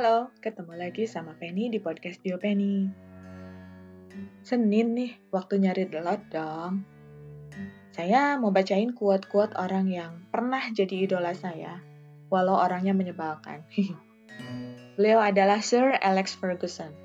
[0.00, 2.88] Halo, ketemu lagi sama Penny di podcast Bio Penny.
[4.40, 6.88] Senin nih, waktu nyari delot dong.
[7.92, 11.84] Saya mau bacain quote-quote orang yang pernah jadi idola saya,
[12.32, 13.68] walau orangnya menyebalkan.
[14.96, 16.96] Beliau adalah Sir Alex Ferguson.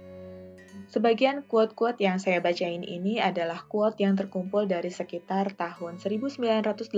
[0.88, 6.96] Sebagian quote-quote yang saya bacain ini adalah quote yang terkumpul dari sekitar tahun 1986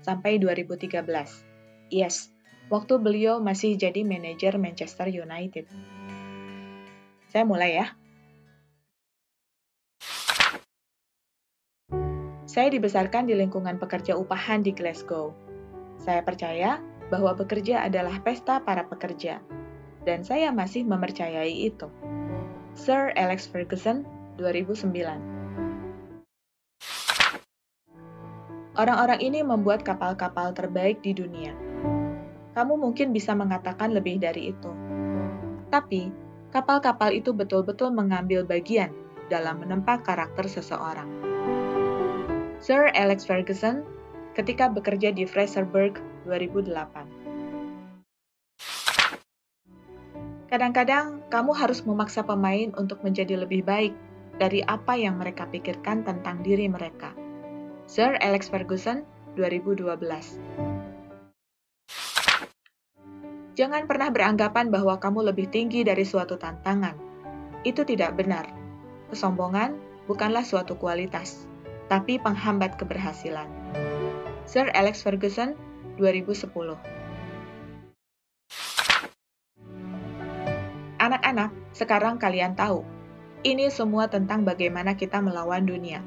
[0.00, 1.92] sampai 2013.
[1.92, 2.32] Yes,
[2.72, 5.68] waktu beliau masih jadi manajer Manchester United.
[7.28, 7.86] Saya mulai ya.
[12.48, 15.36] Saya dibesarkan di lingkungan pekerja upahan di Glasgow.
[16.00, 16.80] Saya percaya
[17.12, 19.44] bahwa bekerja adalah pesta para pekerja,
[20.08, 21.92] dan saya masih mempercayai itu.
[22.72, 24.08] Sir Alex Ferguson,
[24.40, 24.96] 2009
[28.72, 31.52] Orang-orang ini membuat kapal-kapal terbaik di dunia
[32.52, 34.70] kamu mungkin bisa mengatakan lebih dari itu.
[35.72, 36.12] Tapi,
[36.52, 38.92] kapal-kapal itu betul-betul mengambil bagian
[39.32, 41.08] dalam menempa karakter seseorang.
[42.60, 43.82] Sir Alex Ferguson
[44.36, 45.96] ketika bekerja di Fraserburgh
[46.28, 47.22] 2008.
[50.52, 53.96] Kadang-kadang kamu harus memaksa pemain untuk menjadi lebih baik
[54.36, 57.16] dari apa yang mereka pikirkan tentang diri mereka.
[57.88, 59.08] Sir Alex Ferguson
[59.40, 60.71] 2012
[63.52, 66.96] Jangan pernah beranggapan bahwa kamu lebih tinggi dari suatu tantangan.
[67.68, 68.48] Itu tidak benar.
[69.12, 69.76] Kesombongan
[70.08, 71.44] bukanlah suatu kualitas,
[71.92, 73.44] tapi penghambat keberhasilan.
[74.48, 75.52] Sir Alex Ferguson,
[76.00, 76.48] 2010
[80.96, 82.88] Anak-anak, sekarang kalian tahu,
[83.44, 86.00] ini semua tentang bagaimana kita melawan dunia.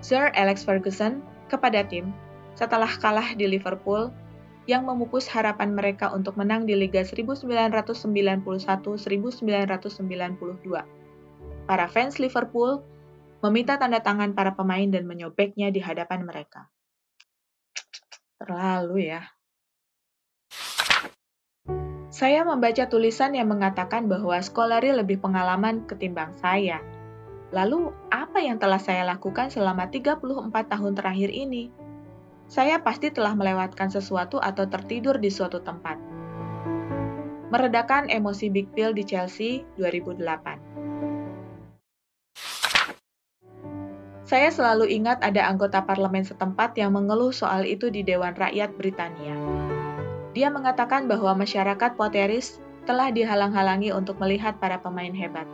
[0.00, 1.20] Sir Alex Ferguson
[1.52, 2.08] kepada tim,
[2.56, 4.08] setelah kalah di Liverpool,
[4.68, 8.44] yang memupus harapan mereka untuk menang di Liga 1991-1992.
[11.64, 12.84] Para fans Liverpool
[13.40, 16.68] meminta tanda tangan para pemain dan menyobeknya di hadapan mereka.
[18.36, 19.24] Terlalu ya.
[22.12, 26.84] Saya membaca tulisan yang mengatakan bahwa Skolari lebih pengalaman ketimbang saya.
[27.56, 30.20] Lalu, apa yang telah saya lakukan selama 34
[30.52, 31.72] tahun terakhir ini?
[32.48, 36.00] Saya pasti telah melewatkan sesuatu atau tertidur di suatu tempat.
[37.52, 40.80] Meredakan emosi Big Bill di Chelsea 2008.
[44.28, 49.36] Saya selalu ingat ada anggota parlemen setempat yang mengeluh soal itu di Dewan Rakyat Britania.
[50.36, 55.48] Dia mengatakan bahwa masyarakat Poteris telah dihalang-halangi untuk melihat para pemain hebat.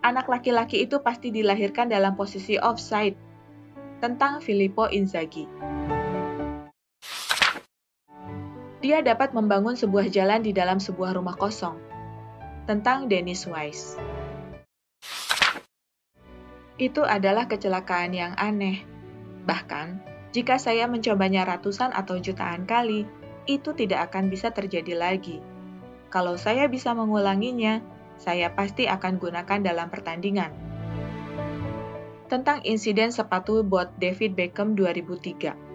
[0.00, 3.20] Anak laki-laki itu pasti dilahirkan dalam posisi offside.
[4.00, 5.44] Tentang Filippo Inzaghi.
[8.88, 11.76] Dia dapat membangun sebuah jalan di dalam sebuah rumah kosong.
[12.64, 14.00] Tentang Dennis Wise.
[16.80, 18.88] Itu adalah kecelakaan yang aneh.
[19.44, 20.00] Bahkan,
[20.32, 23.04] jika saya mencobanya ratusan atau jutaan kali,
[23.44, 25.44] itu tidak akan bisa terjadi lagi.
[26.08, 27.84] kalau saya bisa mengulanginya,
[28.16, 30.48] saya pasti akan gunakan dalam pertandingan.
[32.32, 35.67] Tentang insiden sepatu buat David Beckham 2003.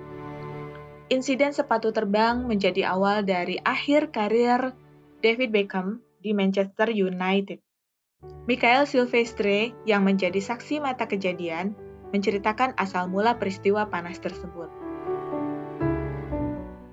[1.14, 4.74] Insiden sepatu terbang menjadi awal dari akhir karir
[5.22, 7.62] David Beckham di Manchester United.
[8.50, 11.78] Michael Silvestre yang menjadi saksi mata kejadian
[12.10, 14.74] menceritakan asal mula peristiwa panas tersebut.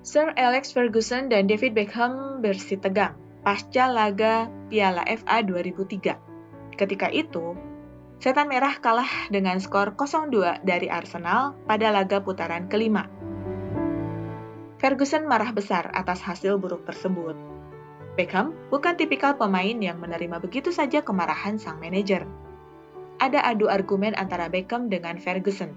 [0.05, 6.77] Sir Alex Ferguson dan David Beckham bersih tegang pasca laga Piala FA 2003.
[6.77, 7.57] Ketika itu,
[8.21, 13.20] Setan Merah kalah dengan skor 0-2 dari Arsenal pada laga putaran kelima.
[14.81, 17.37] Ferguson marah besar atas hasil buruk tersebut.
[18.17, 22.25] Beckham bukan tipikal pemain yang menerima begitu saja kemarahan sang manajer.
[23.21, 25.69] Ada adu argumen antara Beckham dengan Ferguson.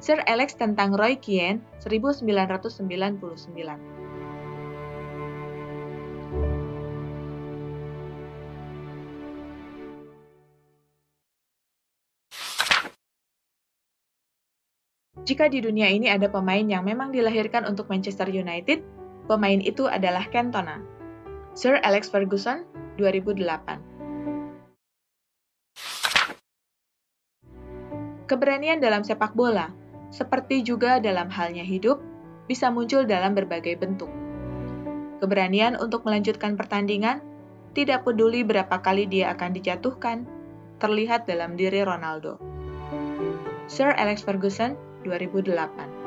[0.00, 4.01] Sir Alex tentang Roy Keane 1999.
[15.22, 18.82] Jika di dunia ini ada pemain yang memang dilahirkan untuk Manchester United,
[19.30, 20.82] pemain itu adalah Cantona.
[21.54, 22.66] Sir Alex Ferguson,
[22.98, 23.78] 2008.
[28.26, 29.70] Keberanian dalam sepak bola,
[30.10, 32.02] seperti juga dalam halnya hidup,
[32.50, 34.10] bisa muncul dalam berbagai bentuk.
[35.22, 37.22] Keberanian untuk melanjutkan pertandingan,
[37.78, 40.26] tidak peduli berapa kali dia akan dijatuhkan,
[40.82, 42.42] terlihat dalam diri Ronaldo.
[43.70, 44.74] Sir Alex Ferguson,
[45.04, 46.02] 2008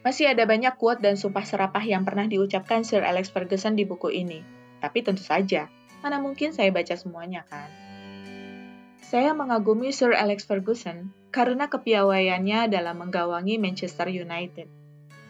[0.00, 4.10] Masih ada banyak quote dan sumpah serapah yang pernah diucapkan Sir Alex Ferguson di buku
[4.10, 4.42] ini.
[4.80, 5.70] Tapi tentu saja,
[6.00, 7.89] mana mungkin saya baca semuanya kan?
[9.10, 14.70] Saya mengagumi Sir Alex Ferguson karena kepiawaiannya dalam menggawangi Manchester United.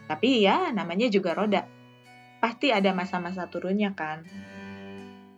[0.04, 1.64] Tapi ya, namanya juga roda.
[2.44, 4.28] Pasti ada masa-masa turunnya kan?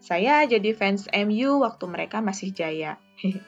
[0.03, 2.99] Saya jadi fans MU waktu mereka masih jaya.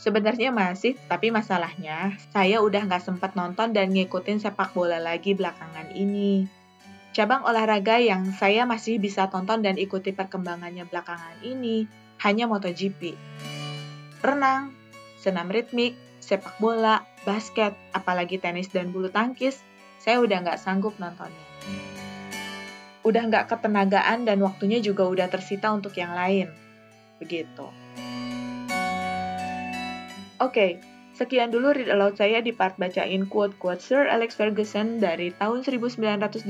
[0.00, 5.92] Sebenarnya masih, tapi masalahnya saya udah nggak sempat nonton dan ngikutin sepak bola lagi belakangan
[5.92, 6.48] ini.
[7.12, 11.84] Cabang olahraga yang saya masih bisa tonton dan ikuti perkembangannya belakangan ini
[12.24, 13.12] hanya MotoGP.
[14.18, 14.74] Renang,
[15.22, 19.62] senam ritmik, sepak bola, basket, apalagi tenis dan bulu tangkis,
[20.02, 21.46] saya udah nggak sanggup nontonnya.
[23.06, 26.50] Udah nggak ketenagaan dan waktunya juga udah tersita untuk yang lain.
[27.22, 27.70] Begitu.
[30.42, 30.82] Oke,
[31.14, 36.46] sekian dulu read aloud saya di part bacain quote-quote Sir Alex Ferguson dari tahun 1986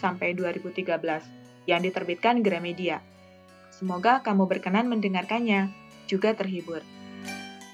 [0.00, 3.04] sampai 2013 yang diterbitkan Gramedia.
[3.72, 5.72] Semoga kamu berkenan mendengarkannya,
[6.10, 6.82] juga terhibur.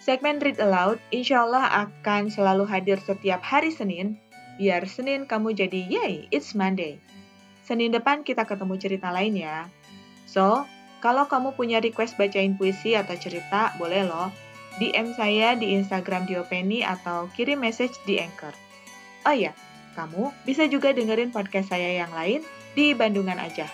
[0.04, 4.20] Segmen Read Aloud insya Allah akan selalu hadir setiap hari Senin,
[4.60, 7.00] biar Senin kamu jadi yay, it's Monday.
[7.64, 9.66] Senin depan kita ketemu cerita lain ya.
[10.28, 10.68] So,
[11.00, 14.30] kalau kamu punya request bacain puisi atau cerita, boleh loh
[14.76, 18.52] DM saya di Instagram Diopeni atau kirim message di Anchor.
[19.24, 19.56] Oh iya,
[19.96, 22.44] kamu bisa juga dengerin podcast saya yang lain
[22.76, 23.66] di Bandungan aja,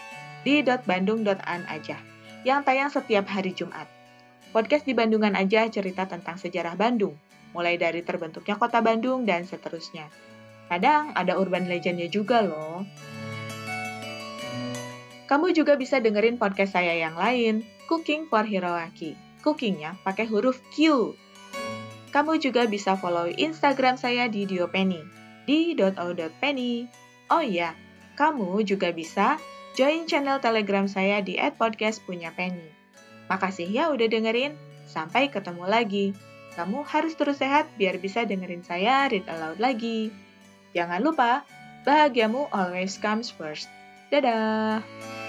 [0.47, 1.99] di .bandung.an aja,
[2.47, 4.02] yang tayang setiap hari Jumat.
[4.53, 7.17] Podcast di Bandungan aja cerita tentang sejarah Bandung,
[7.57, 10.13] mulai dari terbentuknya kota Bandung dan seterusnya.
[10.69, 12.85] Kadang ada urban legendnya juga loh.
[15.27, 21.13] Kamu juga bisa dengerin podcast saya yang lain, Cooking for Hiroaki cookingnya pakai huruf Q.
[22.15, 25.03] Kamu juga bisa follow Instagram saya di Diopeni,
[25.45, 26.87] di .o.penny.
[27.29, 27.75] Oh iya,
[28.15, 29.37] kamu juga bisa
[29.75, 32.82] join channel Telegram saya di @podcastpunyapenny.
[33.33, 34.53] Makasih ya udah dengerin.
[34.85, 36.13] Sampai ketemu lagi.
[36.53, 40.13] Kamu harus terus sehat biar bisa dengerin saya read aloud lagi.
[40.77, 41.49] Jangan lupa
[41.83, 43.67] Bahagiamu always comes first.
[44.15, 45.22] Dadah!